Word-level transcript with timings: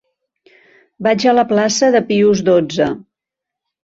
Vaig 1.07 1.25
a 1.31 1.35
la 1.35 1.43
plaça 1.51 1.91
de 1.97 2.01
Pius 2.09 2.43
dotze. 2.47 2.87